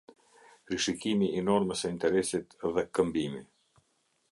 [0.71, 3.45] Rishikimi i normës se interesit dhe Këmbimi.